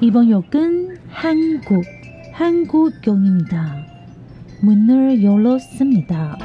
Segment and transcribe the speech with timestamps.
[0.00, 1.84] 이번 역은 한국,
[2.32, 3.86] 한국역입니다.
[4.62, 6.38] 문을 열었습니다.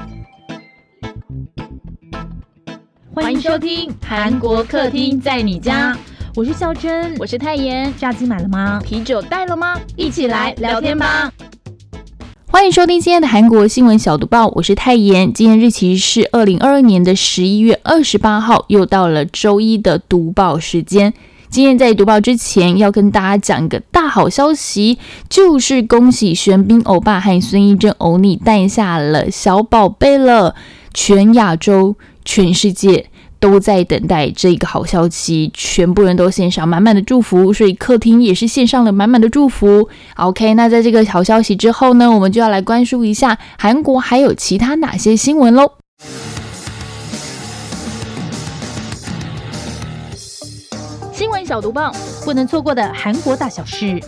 [3.13, 5.97] 欢迎收听韩国客厅在你家，
[6.35, 7.94] 我是孝珍，我是泰妍。
[7.97, 8.81] 炸鸡买了吗？
[8.83, 9.79] 啤酒带了吗？
[9.96, 11.31] 一起来聊天吧。
[12.47, 15.33] 欢迎收听今天的韩国新闻小读报，我是泰妍。
[15.33, 21.13] 今天日期是二零二二年的十一月二十八号，又到了周一的读报时间。
[21.50, 30.54] 今天在读报之前，要跟大家讲一个大好消息，就是恭喜玄彬欧巴和孙艺珍欧尼诞下了小宝贝了。
[30.95, 33.06] 全亚洲、全世界
[33.40, 39.88] 都在等待这个好消息，全部人都献上满满的祝福，所以客厅也是献上了满满的祝福。
[40.18, 45.79] OK，那在这个好消息之后呢，我们就要来关注一下韩国还有其他哪些新闻喽。
[51.51, 51.93] 小读报，
[52.24, 54.01] 不能错过的韩国大小事。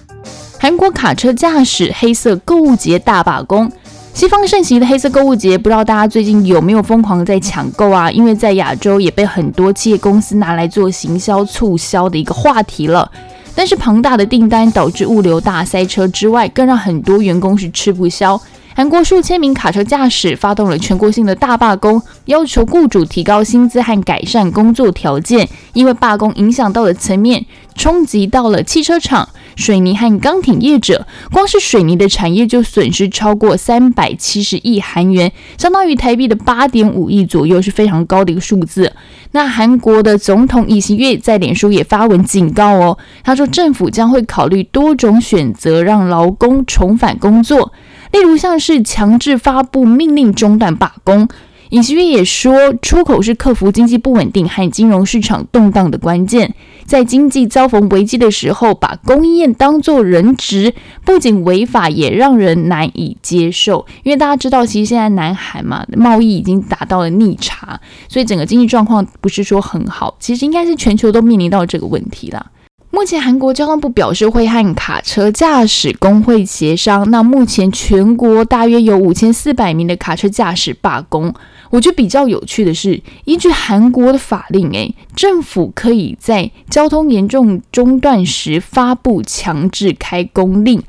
[0.60, 3.68] 韩国卡车驾驶黑色购物节大罢工。
[4.14, 8.08] 西方盛行的黑色购物节，不知道大家最近有没有疯狂在抢购啊？
[8.12, 13.10] 因为在亚洲也被很多企业公司拿来做行销促销的一个话题了。
[13.56, 18.40] 但是庞大的订单导致物流大塞车之外，更让很多员工是吃不消。
[18.74, 25.48] 韩国数千名卡车驾驶发动了全国性的大罢工，要求雇主提高薪资和改善工作条件。
[25.74, 31.06] 因为罢工影响到的层面，冲击到了汽车厂、水泥和钢铁业者。
[31.30, 38.92] 光是水泥的产业就损失超过三百七十亿韩元，相当于台币的八点五亿左右，是非常高的一个数字。
[39.32, 47.72] 那韩国的总统尹锡悦在脸书也发文警告哦，他说政府将会考虑多种选择，让劳工重返工作。
[48.12, 51.28] 例如，像是强制发布命令中断罢工。
[51.70, 56.54] 尹锡悦也说，出口是克服经济不稳定和金融市场动荡的关键。
[56.84, 63.86] 在经济遭逢危机的时候，把供应链当作人质，不仅违法，也让人难以接受。
[64.02, 70.14] 因为大家知道，其实现在南海嘛，贸易已经达到了逆差，所以整个经济状况不是说很好。
[70.20, 72.50] 其实应该是全球都面临到这个问题了。
[72.94, 77.10] 目前韩国交通部表示会和卡车驾驶工会协商。
[77.10, 81.32] 那目前全国大约有五千四百名的卡车驾驶罢工。
[81.70, 90.82] 我觉得比较有趣的是，依据韩国的法令，诶，政府可以在交通严重中断时发布强制开工令。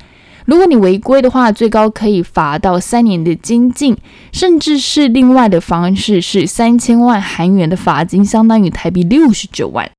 [0.45, 3.95] 如果你违规的话，最高可以罚到三年的监禁，
[4.33, 9.89] 甚至是另外的方式是三千万韩元的罚金，相当于台币六十九万。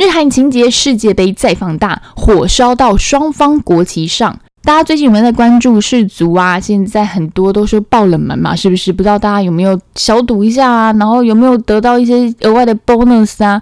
[0.00, 4.40] 日韩情节世界杯再放大，火烧到双方国旗上。
[4.62, 6.58] 大家最近有没有在关注世足啊？
[6.58, 8.94] 现在很多都是爆冷门嘛，是不是？
[8.94, 10.90] 不知道大家有没有小赌一下啊？
[10.94, 13.60] 然后有没有得到一些额外的 bonus 啊？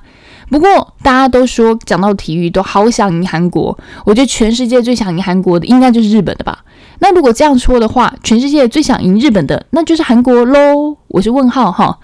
[0.49, 0.69] 不过
[1.03, 6.57] 大家都说讲到体育都好想赢韩国，我觉得全世界最想赢韩国的应该就是日本的吧？
[7.01, 10.97] 那如果这样说的话，全世界最想赢日本的那就是韩国喽？
[11.09, 11.99] 我是问号哈。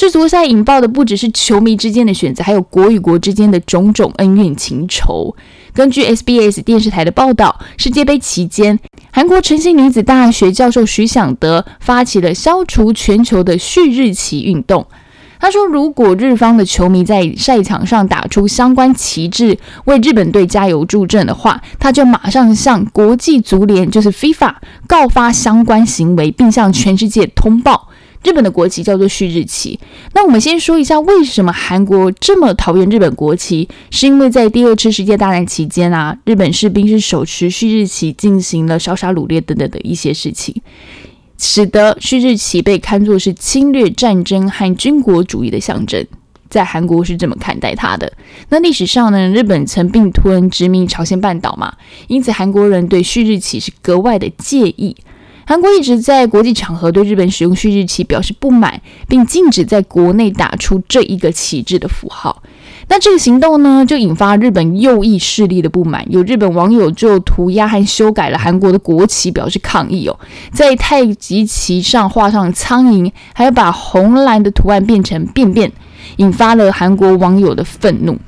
[0.00, 5.34] 世足赛引爆的不只是球迷之间的选择，还有国与国之间的种种恩怨情仇。
[5.74, 8.78] 根据 SBS 电视台的报道，世界杯期间，
[9.10, 14.86] 韩国诚信女子大学教授徐享德发起了消除全球的旭日旗运动。
[15.40, 24.54] 他说，如果日方的球迷在赛场上打出相关旗帜，为日本队加油助阵的话，他就马上向国际足联，就是 FIFA
[24.86, 27.88] 告发相关行为，并向全世界通报。
[28.24, 29.78] 日本的国旗叫做旭日旗。
[30.14, 33.68] 那我们先说一下，为什么韩国这么讨厌日本国旗？
[33.90, 40.54] 是因为在第二次世界大战期间啊，日本士兵是手持旭日旗进行了烧杀掳掠等等的一些事情，
[41.38, 46.06] 使得旭日旗被看作是侵略战争和军国主义的象征。
[46.50, 48.10] 在韩国是这么看待它的。
[48.48, 51.74] 那历史上呢，日本曾并吞殖民朝鲜半岛嘛，
[52.06, 54.96] 因此韩国人对旭日旗是格外的介意。
[55.48, 62.42] 韩国一直在国际场合对日本使用旭日旗表示不满，并禁止在国内打出这一个旗帜的符号。
[62.88, 66.04] 那这个行动呢，就引发日本右翼势力的不满。
[66.12, 70.20] 有日本网友就涂鸦和修改了韩国的国旗，表示抗议哦。
[70.52, 75.72] 在太极旗上画上苍蝇，还要把红蓝的图案变成便便，
[76.18, 78.18] 引发了韩国网友的愤怒。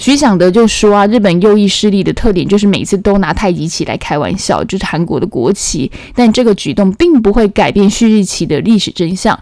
[0.00, 5.92] 徐享德就说啊，日本右翼势力的特点就是每次都拿太极旗来开玩笑，就是韩国的国旗。
[6.14, 9.38] 但这个举动并不会改变旭日旗的历史真相。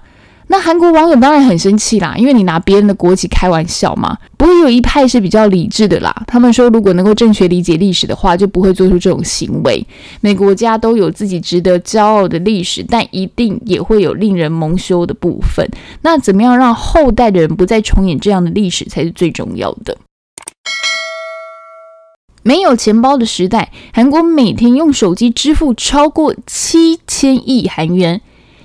[0.48, 4.18] 那韩国网友当然很生气啦，因为你拿别人的国旗开玩笑嘛。
[4.36, 9.86] 不过有一派是比较理智的啦，他们说如果能够正确理解历史的话，就不会做出这种行为。
[10.20, 15.64] 每个国家都有自己值得骄傲的历史，但一定也会有令人蒙羞的部分。
[16.02, 19.96] 那怎么样让后代的人不再重演这样的历史，才是最重要的。
[22.42, 28.20] 没有钱包的时代，韩国每天用手机支付超过七千亿韩元。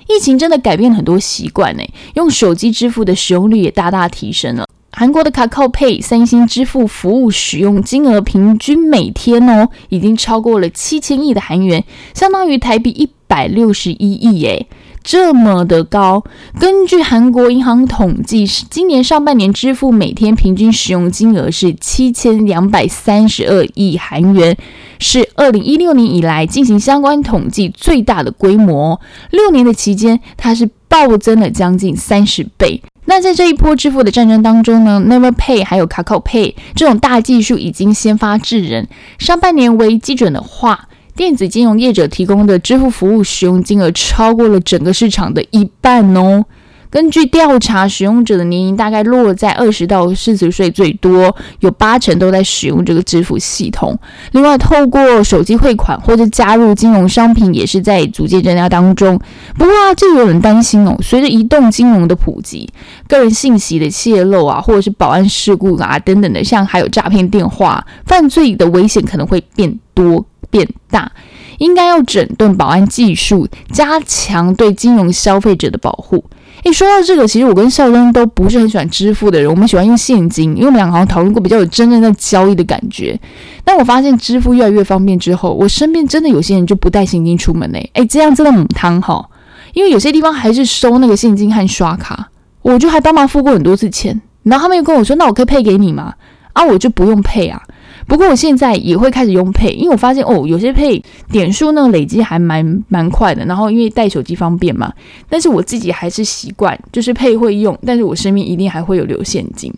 [0.09, 1.83] 疫情真的改变了很多习惯呢，
[2.15, 4.67] 用手机支付的使用率也大大提升了。
[4.91, 11.83] 韩国的卡靠佩三星支付服务使用金额平均每天哦，已经超过了七千亿的韩元，
[12.13, 14.67] 相当于台币一百六十一亿耶。
[15.03, 16.23] 这么的高，
[16.57, 24.57] 根据韩国银行统计，今年上半年支付每天平均使用金额是七千两百三十二亿韩元，
[24.99, 28.99] 是二零一六年以来进行相关统计最大的规模。
[29.31, 32.81] 六年的期间，它是暴增了将近三十倍。
[33.05, 38.87] 那在这一波支付的战争当中呢，Never Pay 还有 Kakao Pay 这种大技术已经先发制人。
[39.19, 40.87] 上半年为基准的话。
[41.15, 46.43] 电子金融业者提供的支付服务使用金额超过了整个市场的一半哦。
[46.89, 53.97] 根据调查，使用者的年龄大概落在二十到四十岁最多，有八成都在使用这个支付系统。
[54.31, 59.19] 另外，透过手机汇款或者加入金融商品也是在逐渐增加当中。
[59.57, 62.67] 不过啊，就有人担心哦，随着移动金融的普及，
[63.07, 70.23] 个人信息的泄露啊，或者是保安事故啊等等的，像还有诈骗电话，犯罪的危险可能会变多。
[70.53, 71.11] 变大，
[71.57, 76.23] 应该要整顿保安技术，加强对金融消费者的保护。
[76.63, 83.19] 诶，说到这个，其实我跟孝东都不是很喜欢支付的人，我们喜欢用现金，因为我们两个好像讨论过比较有真正在交易的感觉。
[83.65, 87.89] 但我发现支付越来越方便之后，我身边真的有些人就不带现金出门嘞。
[87.95, 89.27] 诶，这样真的很汤哈，
[89.73, 92.29] 因为有些地方还是收那个现金和刷卡，
[92.61, 96.13] 我就还帮忙付过很多次钱，然后他们又跟我说，那我可以配给你吗？
[96.53, 97.61] 啊，我就不用配啊。
[98.07, 103.43] 不过我现在也会开始用配，因为我发现哦，有些配点数呢累积还蛮蛮快的。
[103.45, 104.91] 然后因为带手机方便嘛，
[105.29, 109.73] 但是我自己还是习惯就是配会用，但是我身边一定还会有留现金。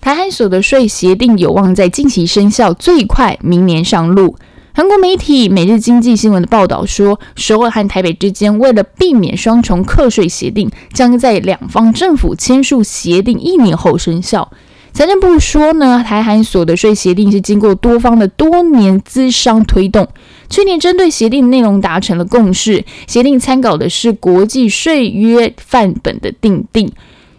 [0.00, 4.36] 台海所得税协定有望在近期生效，最快明年上路。
[4.72, 14.50] 韩国媒体《每日经济新闻》的报道说，首尔和台北之间为了避免双重课税协定，将在两方政府签署协定一年后生效。
[14.92, 20.06] 财政部说呢，台韩所得税协定是经过多方的多年资商推动，
[20.48, 22.84] 去年针对协定内容达成了共识。
[23.06, 26.90] 协定参考的是国际税约范本的定定。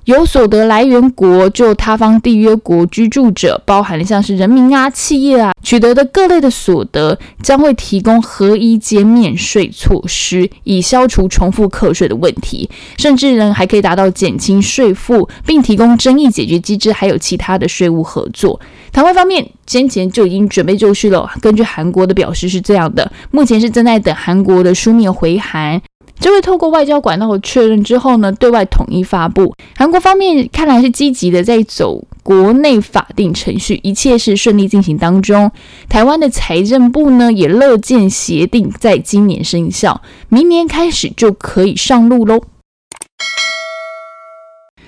[0.06, 18.60] 有所得来源国就他方缔约国居住者，包含了像是人民啊、企业啊取得的各类的所得，将会提供合一减免税措施，以消除重复课税的问题，甚至呢还可以达到减轻税负，并提供争议解决机制，还有其他的税务合作。
[18.92, 25.82] 台湾方面先前就已经准备就绪了，根据韩国的表示是这样的，目前是正在等韩国的书面回函。
[26.22, 29.56] 就会透过外交管道确认之后呢，对外统一发布。
[29.76, 35.52] 韩国方面看来是积极的在走国内法定程序，一切是顺利进行当中。
[35.90, 42.40] 台湾的财政部呢也乐见协定在今年生效，明年开始就可以上路喽。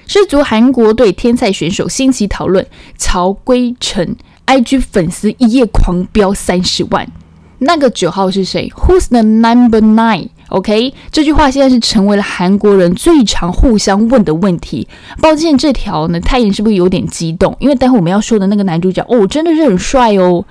[0.06, 2.64] 失足韩国队天才选手新奇讨论
[2.96, 4.16] 曹圭成
[4.46, 7.12] ，IG 粉丝一夜狂飙三十万。
[7.64, 14.88] 那个九号是谁？Who's the number nine？OK，这句话现在是成为了韩国人最常互相问的问题。
[15.22, 17.56] 抱歉，这条呢，太妍是不是有点激动？
[17.60, 20.46] 因为待会我们要说的那个男主角哦，真的是很帅哦。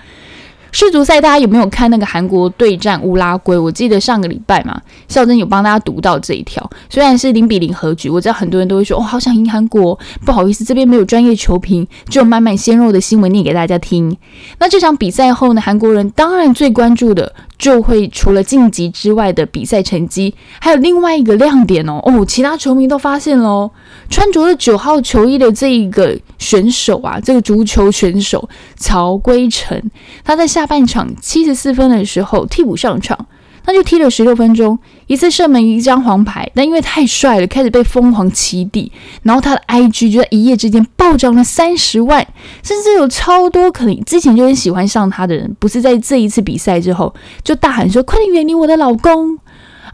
[0.73, 3.57] 世足赛，大家有没有看那个韩国对战乌拉圭？
[3.57, 6.69] 我记得上个礼拜嘛，孝真有帮大家读到这一条。
[6.89, 9.99] 虽然是零比零和局，我知道很多人都会说，哦，好想赢韩国。
[10.25, 14.17] 不好意思，这边没有专业球评，只有满满鲜肉的新闻念给大家听。
[14.59, 17.33] 那这场比赛后呢，韩国人当然最关注的。
[17.59, 23.71] 就会除了晋级之外的比赛成绩，还有另外一个亮点哦哦，其他球迷都发现喽，
[24.11, 29.81] 穿着了九号球衣的这一个选手啊，这个足球选手曹圭成，
[30.25, 33.27] 他在下下半场七十四分的时候替补上场。
[33.65, 34.77] 他就踢了十六分钟，
[35.07, 36.49] 一次射门，一张黄牌。
[36.55, 38.91] 但因为太帅了，开始被疯狂起底，
[39.23, 42.25] 然后他的 IG 就在一夜之间暴涨了三十万，
[42.63, 49.39] 甚至有超多可能之前就很喜欢上他的人，不是在这一次比赛之后就大喊说：“快点远离我的老公！”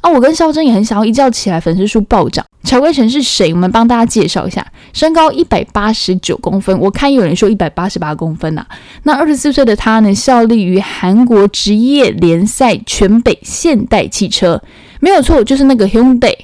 [0.00, 2.44] 啊，我跟肖珍也很想要一觉起来粉丝数暴涨。
[2.62, 3.52] 曹圭成是谁？
[3.52, 8.66] 我们帮大家介绍一下，身高一百八十九公分，我看有人说一百八十八公分呐。
[9.04, 14.62] 那二十四岁的他呢，效力于韩国职业联赛全北现代汽车，
[15.00, 16.34] 没有错，就是那个 Hyundai。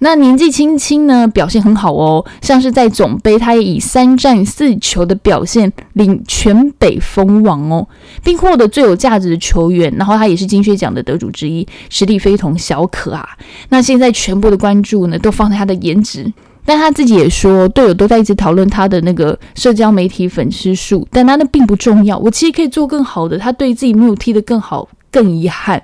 [0.00, 7.88] 那年纪轻轻呢，表现很好哦，像是在总杯，他也以三战四球的表现领全北封王哦，
[8.22, 9.94] 并获得最有价值的球员。
[9.96, 13.26] 然后他也是金靴奖的得主之一，实力非同小可啊。
[13.68, 16.32] 那现在全部的关注呢，都放在他的颜值。
[16.66, 22.16] 但他自己也说，队友都在一直讨论他的那个社交媒体粉丝数，但他那并不重要。
[22.16, 25.82] 我其实可以做更好的，他对自己没有踢得更好更遗憾。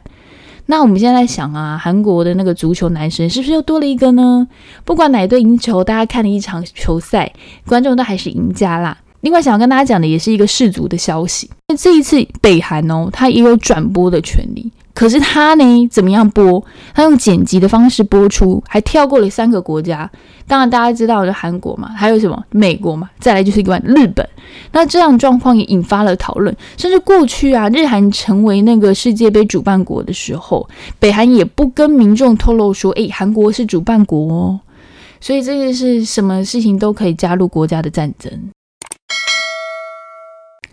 [0.70, 4.46] 那我们现在在想啊，韩国的那个足球男神是不是又多了一个呢？
[4.84, 7.32] 不管哪队赢球，大家看了一场球赛，
[7.66, 8.96] 观众都还是赢家啦。
[9.22, 11.50] 另外，想要跟大家讲的也是一个世足的消息。
[11.66, 14.70] 那这一次北韩哦，他也有转播的权利。
[15.00, 16.62] 可是他呢，怎么样播？
[16.92, 20.10] 他用剪辑的方式播出，还跳过了三个国家。
[20.46, 24.28] 当然，大家知道的韩国嘛，还有什么美国嘛，再来就是一个日本。
[24.72, 34.60] 那这样状况也引发了讨论，甚至过去啊，日韩成为那个世界杯主办国的时候，北韩也不跟民众透露说，诶，韩国是主办国哦。
[35.18, 38.30] 所以这个是什么事情都可以加入国家的战争，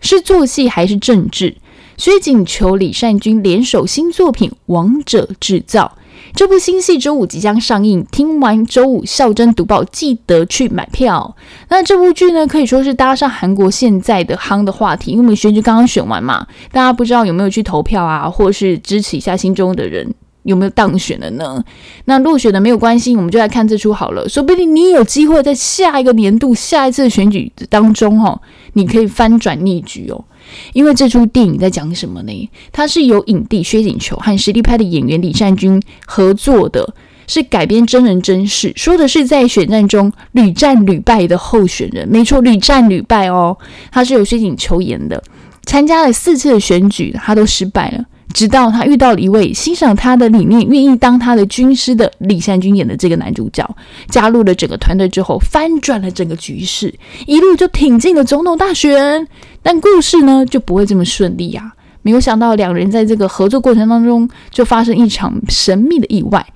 [0.02, 1.56] 是做戏还是政治？
[1.98, 5.96] 薛景求、李善均联手新作品《王者制造》，
[6.32, 8.06] 这部新戏周五即将上映。
[8.12, 11.34] 听完周五孝真读报，记得去买票。
[11.70, 20.14] 那这部剧呢，可以说是搭上韩国现在的夯的话题，因为我们选举刚刚选完嘛，大家不知道有没有去投票啊，或是支持一下心中的人。
[20.44, 21.62] 有没有当选的呢？
[22.06, 24.26] 那落选的没有关系，我们就来看这出好了。
[24.26, 28.40] 说不定你有机会在下一个年度、下一次的选举当中，哈，
[28.72, 30.24] 你可以翻转逆局哦。
[30.72, 32.50] 因为这出电影在讲什么呢？
[32.72, 36.94] 它是由影帝薛景求和实力派的演员李善均合作的，
[37.26, 42.08] 是改编真人真事，说的是在选战中屡战屡败的候选人。
[42.08, 43.56] 没错，屡战屡败哦。
[43.90, 45.22] 他是由薛景求演的，
[45.64, 48.04] 参加了四次的选举，他都失败了。
[48.34, 53.68] 直到他遇到了一位欣赏他的理念、愿意当他的军师的李善均演的这个男主角，
[54.10, 56.94] 加入了整个团队之后，翻转了整个局势，
[57.26, 59.26] 一路就挺进了总统大选。
[59.62, 61.72] 但故事呢就不会这么顺利呀！
[62.02, 66.46] 没有想到两人在这个合作过程当中就发生一场神秘的意外，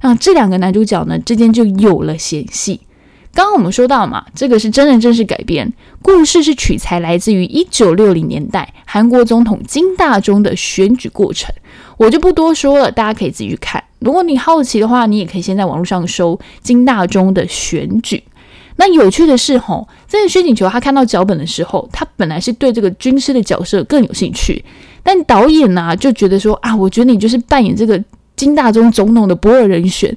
[0.00, 2.80] 让这两个男主角呢之间就有了嫌隙。
[3.32, 11.54] 刚刚我们说到嘛，这个是真人真事改编，故事是取材来自于一九六零年代韩国总统金大中的选举过程，
[11.96, 13.82] 我就不多说了，大家可以自己去看。
[14.00, 18.24] 如果你好奇的话，你也可以先在网络上搜金大中的选举。
[18.76, 24.64] 那有趣的是，吼，这个薛景求他看到脚本的时候，他本来是对这个军师的角色更有兴趣，
[25.02, 28.02] 但导演呢就觉得说啊，我觉得你就是扮演这个
[28.36, 30.16] 金大中总统的不二人选。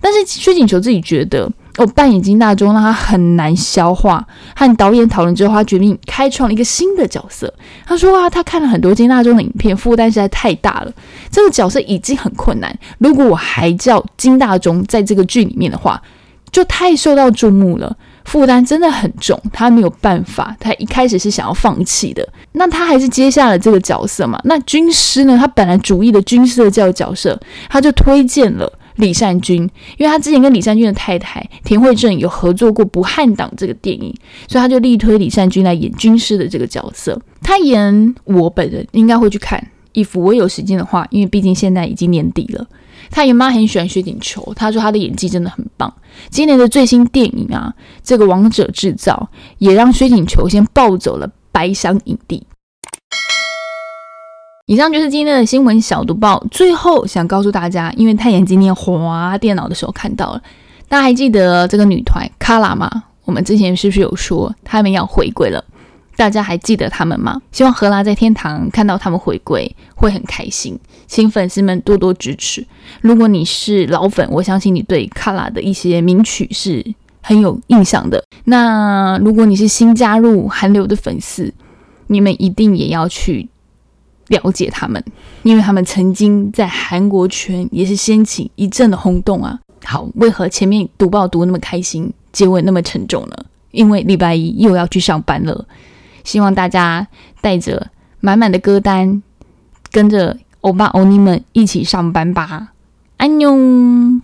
[0.00, 1.50] 但是薛景求自己觉得。
[1.78, 4.26] 我扮演金大中，让他很难消化。
[4.56, 7.54] 和导演讨论之后，他决定开创了一个新的角色。
[7.86, 10.92] 他说啊，他看了很多金大中的影片，负担实在太大了。
[11.30, 16.02] 这个角色已经很困难，如果我还叫金大中在这个剧里面的话，
[16.50, 19.40] 就太受到注目了，负担真的很重。
[19.52, 22.26] 他没有办法，他一开始是想要放弃的。
[22.52, 24.40] 那他还是接下了这个角色嘛？
[24.44, 25.36] 那军师呢？
[25.38, 27.38] 他本来主义的军师的这个角色，
[27.68, 28.72] 他就推荐了。
[28.98, 29.62] 李善均，
[29.96, 34.12] 因为他之前跟李善均的太太田惠正有合作过《不汉党》这个电影，
[34.48, 37.16] 所以他就力推李善均来演军师的这个角色。
[37.40, 39.64] 他演我本人应该会去看
[39.94, 42.66] ，if 我有时间的话，因为毕竟现在已经年底了。
[43.10, 45.92] 他姨妈很喜欢薛景求，他说他的演技真的很棒。
[46.30, 47.72] 今年的最新电影啊，
[48.02, 52.46] 这个《王者制造》也让薛景求先抱走了白箱影帝。
[54.66, 56.44] 以上就是今天的新闻小读报。
[56.50, 60.42] 最后想告诉大家，因为太阳今天滑电脑的时候看到了，
[60.88, 62.90] 大家还记得这个女团卡拉吗？
[63.24, 65.64] 我们之前是不是有说他们要回归了？
[66.18, 67.40] 大家还记得他们吗？
[67.52, 72.66] 希望荷拉在天堂看到他们回归会很开心，请粉丝们多多支持。
[73.00, 76.84] 如果你是老粉，我相信你对卡拉的一些名曲是
[77.22, 78.20] 很有印象的。
[78.46, 81.54] 那如果你是新加入韩流的粉丝，
[82.08, 83.48] 你们一定也要去。
[84.28, 85.02] 了解他们，
[85.42, 89.58] 因为他们曾经在韩国圈也是掀起一阵的轰动啊。
[89.82, 93.36] 好，为何前面读报读那么开心，结尾那么沉重呢？
[93.70, 95.66] 因为礼拜一又要去上班了。
[96.28, 97.08] 希望大家
[97.40, 97.88] 带着
[98.20, 99.22] 满满的歌单，
[99.90, 102.74] 跟着欧巴欧尼们一起上班吧。
[103.16, 104.17] 安妞。